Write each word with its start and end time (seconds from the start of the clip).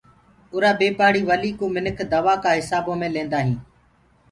اُرآ 0.53 0.71
بي 0.79 0.87
پآڙهي 0.97 1.21
ولي 1.29 1.51
ڪوُ 1.59 1.65
منک 1.75 1.97
دو 2.11 2.19
ڪآ 2.43 2.49
هسآبودي 2.57 2.97
ڪآمو 2.97 2.99
مي 3.01 3.07
ليندآ 3.15 3.39
هينٚ۔ 3.45 3.61